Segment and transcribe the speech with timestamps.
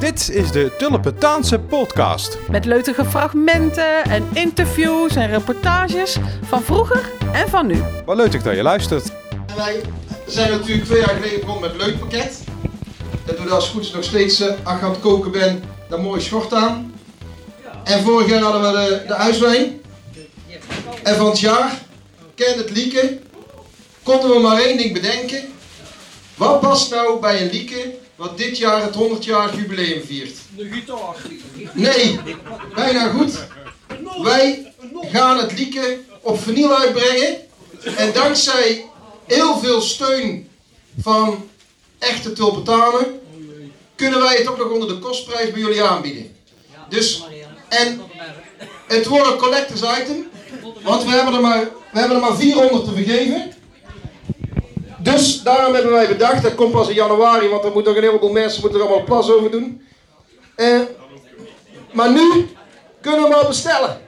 [0.00, 2.38] Dit is de Tulpentaanse podcast.
[2.50, 7.82] Met leutige fragmenten en interviews en reportages van vroeger en van nu.
[8.04, 9.12] Wat leuk dat je luistert.
[9.46, 9.80] En wij
[10.26, 12.44] zijn natuurlijk twee jaar geleden begonnen met het Leukpakket.
[13.24, 15.62] Dat doe ik als het goed is nog steeds, als ik aan het koken ben,
[15.88, 16.94] dat mooie schort aan.
[17.84, 19.80] En vorig jaar hadden we de, de huiswijn.
[21.02, 21.78] En van het jaar,
[22.34, 23.22] ken het lieken,
[24.02, 25.52] konden we maar één ding bedenken.
[26.34, 30.36] Wat past nou bij een lieke wat dit jaar het 100-jarig jubileum viert?
[30.56, 31.16] De gitaar.
[31.72, 32.20] Nee,
[32.74, 33.46] bijna goed.
[34.22, 37.36] Wij gaan het lieken op vinyl uitbrengen.
[37.96, 38.84] En dankzij
[39.26, 40.48] heel veel steun
[41.00, 41.48] van
[41.98, 43.20] echte tulpentanen
[43.94, 46.36] kunnen wij het ook nog onder de kostprijs bij jullie aanbieden.
[46.88, 47.24] Dus,
[47.68, 48.00] en
[48.86, 50.28] het wordt een collectors item,
[50.82, 53.52] want we hebben er maar, we hebben er maar 400 te vergeven.
[55.02, 58.08] Dus daarom hebben wij bedacht, dat komt pas in januari, want er moeten nog een
[58.08, 59.86] heleboel mensen moeten er allemaal plas over doen.
[60.56, 60.80] Eh,
[61.92, 62.48] maar nu
[63.00, 64.00] kunnen we hem al bestellen.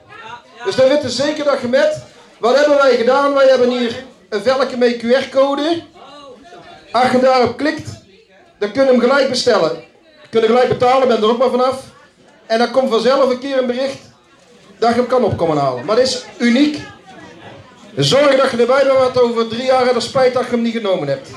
[0.64, 2.02] Dus dan weten we zeker dat je met.
[2.38, 3.34] Wat hebben wij gedaan?
[3.34, 5.82] Wij hebben hier een velkje met QR-code.
[6.92, 7.90] Als je daarop klikt,
[8.58, 9.84] dan kun je hem gelijk bestellen.
[10.30, 11.82] Hem gelijk betalen, ben er ook maar vanaf.
[12.46, 14.00] En dan komt vanzelf een keer een bericht
[14.78, 15.84] dat je hem kan opkomen halen.
[15.84, 16.78] Maar dat is uniek.
[17.96, 20.62] Zorg dat je erbij bent, want over drie jaar heb je spijt dat je hem
[20.62, 21.30] niet genomen hebt.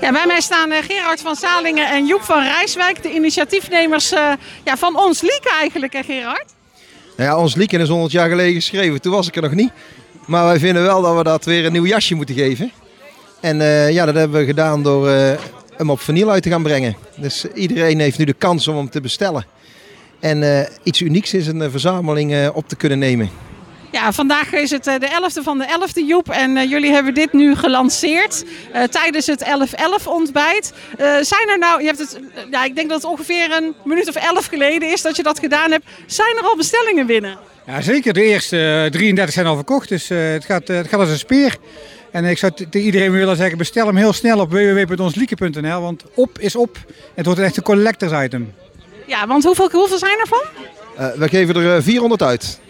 [0.00, 4.32] Ja, bij mij staan eh, Gerard van Zalingen en Joep van Rijswijk, de initiatiefnemers eh,
[4.64, 6.44] ja, van ons Lieke eigenlijk, hè Gerard?
[7.16, 9.00] Nou ja, ons Lieken is 100 jaar geleden geschreven.
[9.00, 9.70] Toen was ik er nog niet.
[10.26, 12.72] Maar wij vinden wel dat we dat weer een nieuw jasje moeten geven.
[13.40, 15.38] En eh, ja, dat hebben we gedaan door eh,
[15.76, 16.96] hem op vinyl uit te gaan brengen.
[17.16, 19.46] Dus iedereen heeft nu de kans om hem te bestellen.
[20.22, 23.30] En eh, iets unieks is een verzameling eh, op te kunnen nemen.
[23.92, 27.14] Ja, vandaag is het eh, de 11e van de 11e Joep en eh, jullie hebben
[27.14, 29.44] dit nu gelanceerd eh, tijdens het
[30.02, 30.72] 11-11 ontbijt.
[30.98, 34.08] Eh, zijn er nou, je hebt het, ja, ik denk dat het ongeveer een minuut
[34.08, 35.84] of 11 geleden is dat je dat gedaan hebt.
[36.06, 37.38] Zijn er al bestellingen binnen?
[37.66, 38.12] Ja, zeker.
[38.12, 41.18] De eerste eh, 33 zijn al verkocht, dus eh, het, gaat, het gaat als een
[41.18, 41.56] speer.
[42.10, 46.38] En ik zou tegen iedereen willen zeggen, bestel hem heel snel op www.onslieke.nl, want op
[46.38, 46.78] is op.
[47.14, 48.54] Het wordt echt een collectors item.
[49.06, 50.42] Ja, want hoeveel, hoeveel zijn er van?
[50.96, 52.60] Eh, we geven er eh, 400 uit.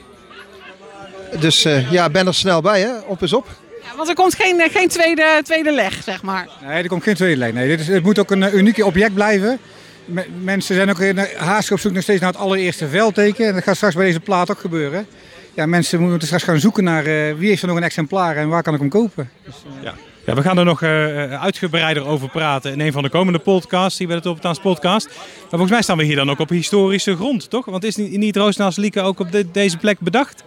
[1.41, 2.98] Dus eh, ja, ben er snel bij, hè?
[3.06, 3.47] Op is op.
[3.82, 6.48] Ja, want er komt geen, eh, geen tweede, tweede leg, zeg maar.
[6.66, 7.54] Nee, er komt geen tweede lijn.
[7.54, 9.59] Nee, dit is, het moet ook een uh, uniek object blijven.
[10.04, 13.47] Me- mensen zijn ook in Haast op zoek nog steeds naar het allereerste veldteken.
[13.47, 15.06] En dat gaat straks bij deze plaat ook gebeuren.
[15.54, 18.49] Ja, mensen moeten straks gaan zoeken naar eh, wie heeft er nog een exemplaar en
[18.49, 19.31] waar kan ik hem kopen.
[19.44, 19.94] Dus, eh, Ja.
[20.26, 23.99] ja, we gaan er nog eh, uitgebreider over praten in een van de komende podcasts
[23.99, 25.06] hier bij de Topetaans podcast.
[25.06, 27.64] Maar volgens mij staan we hier dan ook op historische grond, toch?
[27.64, 30.43] Want is niet, niet Roosnaals Lieke ook op de- deze plek bedacht?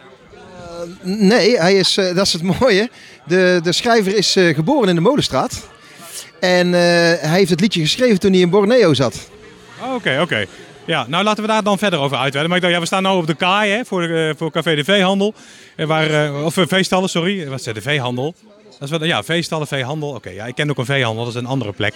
[1.01, 2.90] Nee, hij is, eh, dat is het mooie.
[3.25, 5.68] De, de schrijver is eh, geboren in de Molenstraat.
[6.40, 6.79] En eh,
[7.22, 9.29] hij heeft het liedje geschreven toen hij in Borneo zat.
[9.81, 10.46] Oh, Oké, oké.
[10.85, 12.47] Ja, nou laten we daar dan verder over uitweiden.
[12.47, 14.84] Maar ik dacht, ja, we staan nu op de kaai hè, voor, voor Café de
[14.84, 15.34] Veehandel.
[15.75, 17.47] Eh, Waar, of veestallen, sorry.
[17.50, 18.35] Wat is de veehandel?
[18.79, 20.09] Dat is wel, ja, veestallen, veehandel.
[20.09, 21.93] Oké, ja, ik ken ook een veehandel, dat is een andere plek.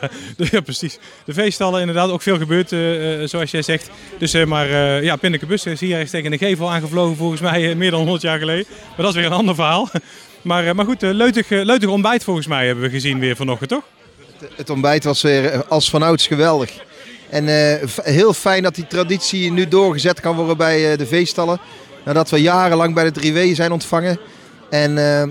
[0.50, 0.98] ja, precies.
[1.24, 3.90] De veestallen, inderdaad, ook veel gebeurd, eh, eh, zoals jij zegt.
[4.18, 4.68] Dus, eh, maar
[5.02, 8.38] ja, Pinnekebus is hier ergens tegen de gevel aangevlogen, volgens mij meer dan 100 jaar
[8.38, 8.66] geleden.
[8.68, 9.88] Maar dat is weer een ander verhaal.
[10.42, 13.84] maar, maar goed, leutig, leutig ontbijt volgens mij hebben we gezien weer vanochtend, toch?
[14.56, 16.72] Het ontbijt was weer als vanouds geweldig.
[17.30, 17.46] En
[18.02, 21.60] heel fijn dat die traditie nu doorgezet kan worden bij de veestallen.
[22.04, 24.18] Nadat we jarenlang bij de 3W zijn ontvangen.
[24.70, 25.28] En eh, eh,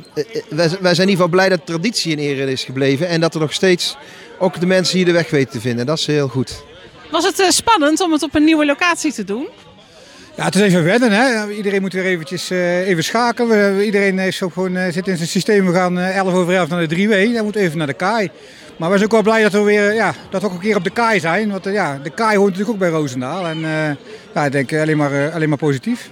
[0.50, 3.08] wij, wij zijn in ieder geval blij dat de traditie in ere is gebleven.
[3.08, 3.98] En dat er nog steeds
[4.40, 5.86] ook de mensen hier de weg weten te vinden.
[5.86, 6.64] Dat is heel goed.
[7.12, 9.48] Was het eh, spannend om het op een nieuwe locatie te doen?
[10.36, 11.12] Ja, het is even wennen.
[11.12, 11.50] Hè.
[11.52, 13.78] Iedereen moet weer eventjes eh, even schakelen.
[13.78, 15.66] We- Iedereen heeft gewoon, eh, zit in zijn systeem.
[15.66, 17.34] We gaan eh, 11 over 11 naar de 3W.
[17.34, 18.30] Dan moet even naar de kaai.
[18.78, 20.76] Maar we zijn ook wel blij dat we weer ja, dat we ook een keer
[20.76, 21.52] op de kaai zijn.
[21.52, 23.46] Want ja, de kaai hoort natuurlijk ook bij Roosendaal.
[23.48, 23.96] En eh,
[24.34, 26.10] ja, ik denk alleen maar, eh, alleen maar positief.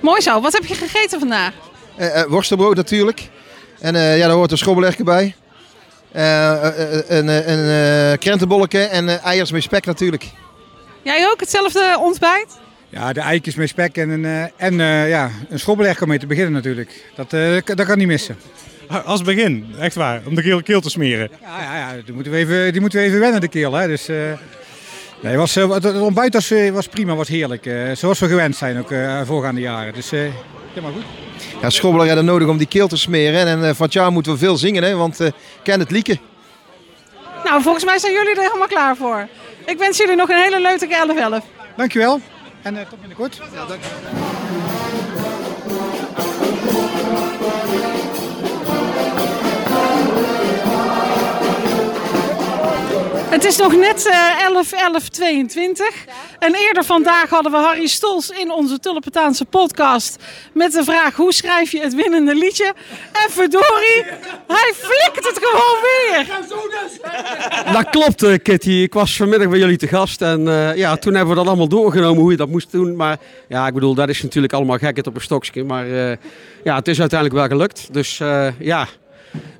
[0.00, 0.40] Mooi zo.
[0.40, 1.52] Wat heb je gegeten vandaag?
[1.96, 3.28] Eh, eh, worstenbrood natuurlijk.
[3.80, 5.34] En eh, ja, daar hoort een schobbelerke bij.
[6.12, 7.68] Een eh, een
[8.12, 10.26] eh, krentenbolleke en eh, eiers met spek natuurlijk.
[11.02, 12.58] Jij ook hetzelfde ontbijt?
[12.88, 15.58] Ja, de eikjes met spek en, een, eh, en eh, ja, een
[16.00, 17.04] om mee te beginnen natuurlijk.
[17.16, 18.36] Dat, eh, dat kan niet missen.
[19.04, 21.28] Als begin, echt waar, om de keel, keel te smeren.
[21.42, 23.72] Ja, ja, ja die, moeten we even, die moeten we even wennen, de keel.
[23.72, 23.86] Hè.
[23.86, 24.16] Dus, eh,
[25.26, 27.66] nee, was, eh, het, het ontbijt was, eh, was prima, was heerlijk.
[27.66, 29.92] eh, zoals we gewend zijn ook eh voorgaande jaren.
[29.94, 30.20] Dus eh,
[30.68, 31.04] helemaal goed.
[31.62, 33.46] Ja, schobbeler hebben nodig om die keel te smeren.
[33.46, 35.30] En eh, van het jaar moeten we veel zingen, hè, want eh
[35.62, 36.20] ken het lieken.
[37.44, 39.28] Nou, volgens mij zijn jullie er helemaal klaar voor.
[39.66, 41.44] Ik wens jullie nog een hele leuke 11-11.
[41.76, 42.20] Dankjewel
[42.62, 43.40] en eh, tot binnenkort.
[53.28, 56.04] Het is nog net eh 11, 11, 22.
[56.38, 60.16] En eerder vandaag hadden we Harry Stols in onze Tulpentaanse podcast
[60.54, 62.74] met de vraag hoe schrijf je het winnende liedje.
[63.12, 64.02] En verdorie,
[64.46, 66.26] hij flikt het gewoon weer.
[67.72, 68.70] Dat klopt, eh, Kitty.
[68.70, 70.22] Ik was vanmiddag bij jullie te gast.
[70.22, 72.96] En eh, ja, toen hebben we dat allemaal doorgenomen hoe je dat moest doen.
[72.96, 73.18] Maar
[73.48, 75.64] ja, ik bedoel, dat is natuurlijk allemaal gekheid op een stokje.
[75.64, 76.16] Maar eh,
[76.64, 77.88] ja, het is uiteindelijk wel gelukt.
[77.92, 78.18] Dus
[78.58, 78.88] ja.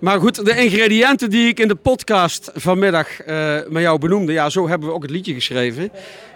[0.00, 4.32] Maar goed, de ingrediënten die ik in de podcast vanmiddag eh, met jou benoemde.
[4.32, 5.90] Ja, zo hebben we ook het liedje geschreven.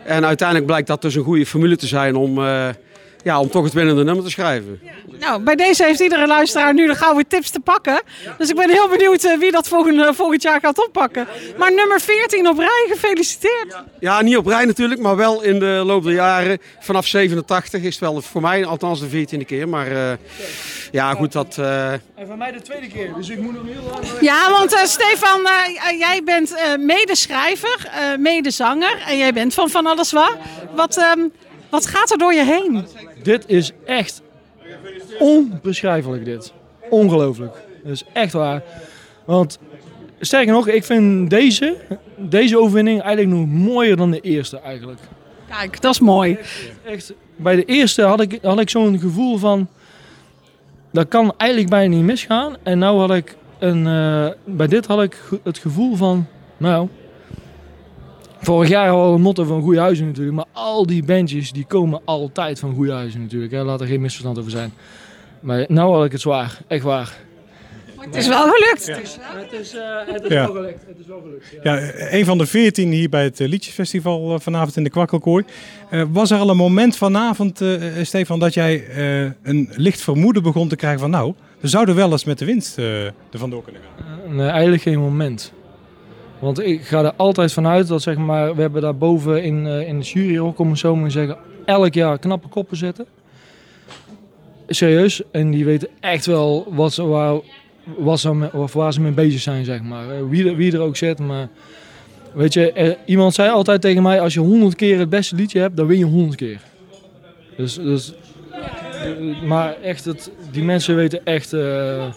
[0.05, 2.69] En uiteindelijk blijkt dat dus een goede formule te zijn om, eh,
[3.25, 4.81] ja, om toch het winnende nummer te schrijven.
[5.19, 8.03] Nou, bij deze heeft iedere luisteraar nu de gouden tips te pakken.
[8.39, 11.27] Dus ik ben heel benieuwd eh, wie dat volgende, volgend jaar gaat oppakken.
[11.59, 13.77] Maar nummer 14 op rij, gefeliciteerd.
[14.01, 16.59] Ja, niet op rij natuurlijk, maar wel in de loop der jaren.
[16.81, 19.69] Vanaf 87 is het wel voor mij althans de 14e keer.
[19.69, 20.13] Maar eh,
[20.91, 21.59] ja, goed, dat...
[21.59, 24.05] eh, En van mij de tweede keer, dus ik moet nog heel lang...
[24.21, 29.69] Ja, want eh, Stefan, eh, jij bent eh, medeschrijver, eh medezanger en jij bent van
[29.71, 30.37] Van Alles Wat.
[30.75, 31.21] Wat, ehm,
[31.71, 32.87] wat gaat er door je heen?
[33.23, 34.23] Dit is echt
[35.19, 36.53] onbeschrijfelijk dit.
[36.91, 37.55] Ongelooflijk.
[37.83, 38.63] Dat is echt waar.
[39.25, 39.59] Want
[40.21, 41.77] sterker nog, ik vind deze,
[42.17, 45.01] deze overwinning eigenlijk nog mooier dan de eerste eigenlijk.
[45.49, 46.39] Kijk, dat is mooi.
[46.85, 49.69] Echt, bij de eerste had ik, had ik zo'n gevoel van,
[50.93, 52.57] dat kan eigenlijk bijna niet misgaan.
[52.63, 56.27] En nou had ik een, eh, bij dit had ik het gevoel van,
[56.57, 56.89] nou,
[58.41, 60.37] vorig jaar we een motto van goede huizen natuurlijk.
[60.37, 63.53] Maar al die bandjes die komen altijd van goede huizen natuurlijk.
[63.53, 63.63] Hè.
[63.65, 64.73] Laat er geen misverstand over zijn.
[65.41, 67.17] Maar nou had ik het zwaar, echt waar.
[68.01, 68.87] Het is wel gelukt.
[68.87, 69.73] Het is,
[70.07, 70.45] het Ja.
[70.45, 70.85] wel gelukt.
[70.87, 71.55] Het is wel gelukt.
[71.63, 71.75] Ja.
[71.77, 75.45] Ja, een van de veertien hier bij het eh, Liedjesfestival eh, vanavond in de Kwakkelkooi.
[75.91, 80.01] Eh, was er al een moment vanavond, eh, eh, Stefan, dat jij eh, een licht
[80.01, 83.13] vermoeden begon te krijgen van nou, we zouden wel eens met de winst eh er
[83.33, 84.37] vandoor kunnen gaan?
[84.37, 85.53] Nee, eigenlijk geen moment.
[86.41, 89.89] Want ik ga er altijd vanuit dat zeg maar, we hebben daar boven in, eh,
[89.89, 93.07] in de jury ook, om zo maar zeggen, elk jaar knappe koppen zetten.
[94.69, 95.23] Serieus.
[95.31, 97.41] En die weten echt wel wat ze, waar,
[97.85, 100.11] wat ze, of waar ze mee bezig zijn, zeg maar.
[100.11, 101.49] Eh, Wie er, wie er ook zit, maar...
[102.35, 105.77] Weet je, iemand zei altijd tegen mij, als je honderd keer het beste liedje hebt,
[105.77, 106.61] dan win je honderd keer.
[107.57, 108.15] Dus, dus
[109.45, 112.13] maar echt, het, die mensen weten echt eh,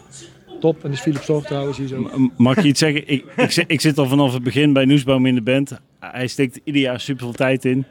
[0.63, 0.83] top.
[0.83, 2.09] En is Philip Stork trouwens hier zo.
[2.37, 3.07] Mag ik iets zeggen?
[3.07, 5.79] Ik, ik, zit- ik zit al vanaf het begin bij Noesbaum in de band.
[5.99, 7.85] Hij steekt ieder jaar super veel tijd in.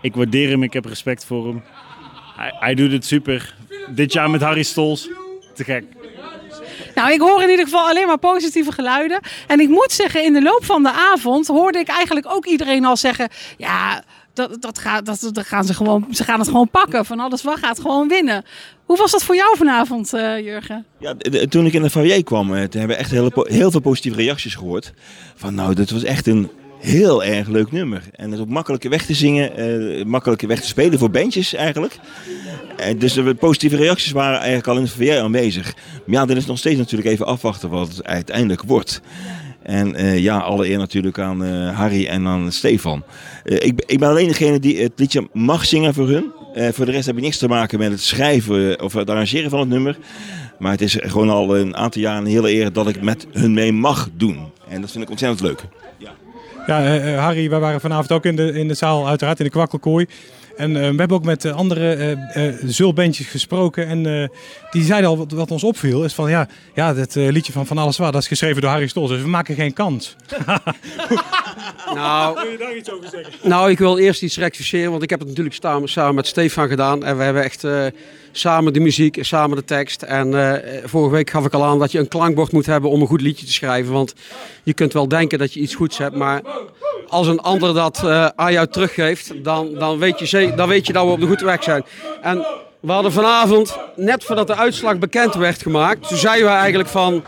[0.00, 1.62] Ik waardeer hem, ik heb respect voor hem.
[2.36, 3.54] Hij, hij doet het super.
[3.94, 5.08] Dit jaar met Harry Stols.
[5.54, 5.84] Te gek.
[6.94, 9.20] Nou, ik hoor in ieder geval alleen maar positieve geluiden.
[9.46, 12.84] En ik moet zeggen, in de loop van de avond hoorde ik eigenlijk ook iedereen
[12.84, 13.28] al zeggen...
[13.56, 14.02] Ja,
[14.32, 17.04] dat, dat, gaat, dat, dat gaan ze, gewoon, ze gaan het gewoon pakken.
[17.04, 18.44] Van alles wat gaat gewoon winnen.
[18.86, 20.86] Hoe was dat voor jou vanavond, eh, Jurgen?
[20.98, 21.14] Ja,
[21.48, 23.80] toen ik in de foyer kwam, eh, toen hebben we echt hele po- heel veel
[23.80, 24.92] positieve reacties gehoord.
[25.34, 26.50] Van nou, dit was echt een
[26.84, 28.02] heel erg leuk nummer.
[28.12, 31.54] En het is ook makkelijker weg te zingen, eh makkelijker weg te spelen voor bandjes
[31.54, 31.98] eigenlijk.
[32.76, 35.74] Eh, dus de positieve reacties waren eigenlijk al in de foyer aanwezig.
[36.06, 39.00] Maar ja, dan is nog steeds natuurlijk even afwachten wat het uiteindelijk wordt.
[39.62, 43.02] En eh, ja, alle eer natuurlijk aan Harry en aan Stefan.
[43.44, 46.32] Ik, ik ben alleen degene die het liedje mag zingen voor hun.
[46.72, 49.58] Voor de rest heb ik niks te maken met het schrijven of het arrangeren van
[49.58, 49.98] het nummer.
[50.58, 53.54] Maar het is gewoon al een aantal jaar een hele eer dat ik met hun
[53.54, 54.38] mee mag doen.
[54.68, 55.64] En dat vind ik ontzettend leuk.
[55.98, 56.14] Ja,
[56.66, 59.50] eh, eh, Harry, wij waren vanavond ook in de, in de zaal, uiteraard in de
[59.50, 60.06] Kwakkelkooi.
[60.56, 63.86] En eh, we hebben ook met eh, andere eh eh, zulbandjes gesproken.
[63.86, 64.28] En eh,
[64.70, 67.66] die zeiden al, wat, wat ons opviel, is van ja, ja dat eh, liedje van
[67.66, 69.10] Van Alles Waar, dat is geschreven door Harry Stols.
[69.10, 70.16] Dus we maken geen kans.
[71.94, 73.48] nou, Wil je daar iets over zeggen?
[73.48, 76.68] Nou, ik wil eerst iets rectificeren, want ik heb het natuurlijk samen, samen met Stefan
[76.68, 77.04] gedaan.
[77.04, 77.86] En we hebben echt eh,
[78.32, 80.02] samen de muziek, samen de tekst.
[80.02, 83.00] En eh, vorige week gaf ik al aan dat je een klankbord moet hebben om
[83.00, 83.92] een goed liedje te schrijven.
[83.92, 84.14] Want
[84.62, 86.42] je kunt wel denken dat je iets goeds hebt, maar
[87.14, 90.92] als een ander dat eh, aan jou teruggeeft, dan, dan, weet je dan weet je
[90.92, 91.84] dat we op de goede weg zijn.
[92.22, 92.46] En
[92.80, 97.24] we hadden vanavond, net voordat de uitslag bekend werd gemaakt, toen zeiden we eigenlijk van...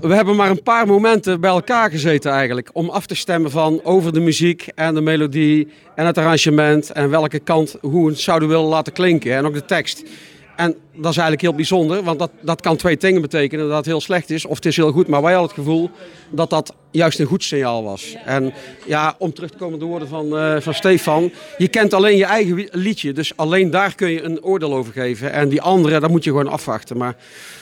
[0.00, 2.70] We hebben maar een paar momenten bij elkaar gezeten eigenlijk.
[2.72, 6.90] Om af te stemmen van over de muziek en de melodie en het arrangement.
[6.90, 9.36] En welke kant, hoe we het zouden willen laten klinken.
[9.36, 10.02] En ook de tekst.
[10.56, 13.68] En dat is eigenlijk heel bijzonder, want dat, dat kan twee dingen betekenen.
[13.68, 15.08] Dat het heel slecht is of het is heel goed.
[15.08, 15.90] Maar wij hadden het gevoel
[16.30, 18.16] dat dat juist een goed signaal was.
[18.24, 18.52] En
[18.86, 21.32] ja, om terug te komen op de woorden van, eh, van Stefan.
[21.58, 25.32] Je kent alleen je eigen liedje, dus alleen daar kun je een oordeel over geven.
[25.32, 26.96] En die andere, daar moet je gewoon afwachten.
[26.96, 27.16] Maar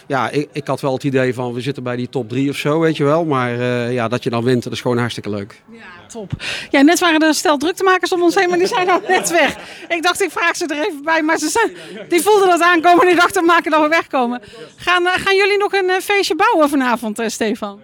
[0.06, 2.56] ja, ik, ik had wel het idee van we zitten bij die top drie of
[2.56, 3.24] zo, weet je wel.
[3.24, 5.62] Maar eh, ja, dat je dan wint, dat is gewoon hartstikke leuk.
[6.12, 6.32] Top.
[6.70, 9.30] Ja, net waren er een stel druktemakers om ons heen, maar die zijn nou net
[9.30, 9.56] weg.
[9.88, 11.70] Ik dacht, ik vraag ze er even bij, maar ze zijn,
[12.08, 14.42] die voelden dat aankomen en die dachten, we maken dat we wegkomen.
[14.76, 17.80] Gaan, eh, gaan jullie nog een eh, feestje bouwen vanavond, eh, Stefan?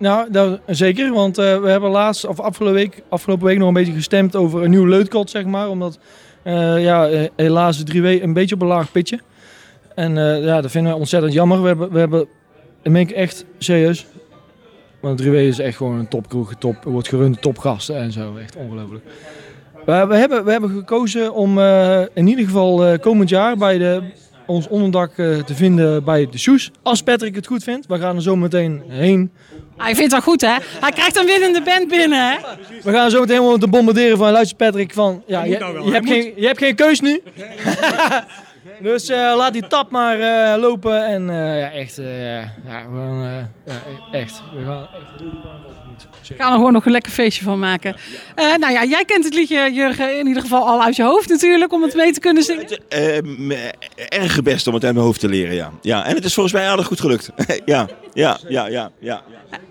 [0.00, 3.74] Nou, dat, zeker, want eh, we hebben laatst, of afgelopen week, afgelopen week nog een
[3.74, 5.68] beetje gestemd over een nieuw leutkot, zeg maar.
[5.68, 5.98] Omdat,
[6.42, 9.20] eh, ja, helaas de 3W een beetje op een laag pitje.
[9.94, 11.62] En eh, ja, dat vinden we ontzettend jammer.
[11.62, 12.28] We hebben, we hebben,
[12.82, 14.06] dat meen ik echt serieus.
[15.00, 18.36] Want 3W is echt gewoon een topkroeg, top, wordt gerund topgasten en zo.
[18.36, 19.04] Echt ongelooflijk.
[19.84, 23.78] We, we, hebben, we hebben gekozen om eh, in ieder geval eh, komend jaar bij
[23.78, 24.02] de,
[24.46, 26.70] ons onderdak eh, te vinden bij de Soes.
[26.82, 27.86] Als Patrick het goed vindt.
[27.86, 29.30] We gaan er zo meteen heen.
[29.76, 30.56] Hij vindt dat goed, hè?
[30.80, 32.36] Hij krijgt een winnende band binnen, hè?
[32.82, 35.86] We gaan zo meteen helemaal te bombarderen van luister Patrick van ja, je, nou wel,
[35.86, 37.20] je, hebt geen, je hebt geen keus nu.
[38.80, 42.96] dus eh, laat die tap maar eh, lopen en eh, ja, echt, eh, ja, we
[42.96, 46.38] gaan, eh, ja, echt, we gaan echt.
[46.38, 47.96] Gaan er gewoon nog een lekker feestje van maken.
[48.34, 51.28] Eh, nou ja, jij kent het liedje, Jurgen, in ieder geval al uit je hoofd
[51.28, 52.66] natuurlijk, om het mee te kunnen zingen.
[52.88, 53.18] Eh,
[54.08, 55.70] erg best om het uit mijn hoofd te leren, ja.
[55.80, 56.04] ja.
[56.04, 57.30] En het is volgens mij aardig goed gelukt.
[57.64, 59.22] ja, ja, ja, ja, ja.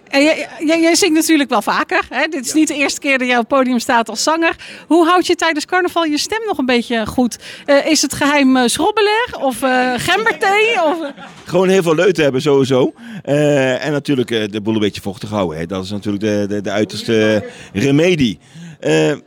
[0.10, 2.06] En jij, jij, jij zingt natuurlijk wel vaker.
[2.10, 2.28] Hè?
[2.28, 4.56] Dit is niet de eerste keer dat jij op het podium staat als zanger.
[4.88, 7.38] Hoe houd je tijdens carnaval je stem nog een beetje goed?
[7.66, 10.84] Eh, is het geheim uh, schrobbeler of uh, gemberthee?
[10.84, 10.98] Of...
[11.44, 12.94] Gewoon heel veel leuten hebben sowieso.
[13.24, 15.58] En natuurlijk de boel een beetje vochtig houden.
[15.60, 15.66] Hè.
[15.66, 18.40] Dat is natuurlijk de, de, de uiterste remedie.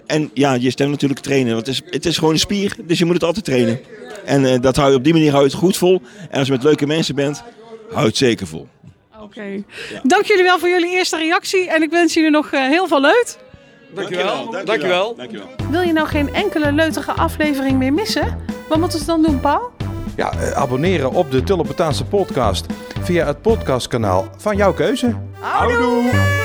[0.06, 1.54] En ja, je stem natuurlijk trainen.
[1.54, 3.80] Want het is, het is gewoon een spier, dus je moet het altijd trainen.
[4.24, 6.02] En dat hou je op die manier hou je het goed vol.
[6.30, 7.42] En als je met leuke mensen bent,
[7.92, 8.68] hou het zeker vol.
[9.32, 9.40] Oké.
[9.40, 9.64] Okay.
[9.90, 10.00] Ja.
[10.02, 11.70] Dank jullie wel voor jullie eerste reactie.
[11.70, 13.38] En ik wens jullie nog uh, heel veel leut.
[13.94, 14.50] Dankjewel.
[14.50, 15.14] Dankjewel.
[15.14, 15.46] Dankjewel.
[15.70, 18.38] Wil je nou geen enkele leutige aflevering meer missen?
[18.68, 19.70] Wat moeten ze dan doen, Paul?
[20.16, 22.66] Ja, uh, abonneren op de Tullepetaanse podcast
[23.00, 25.16] via het podcastkanaal van jouw keuze.
[25.40, 26.41] Houdoe!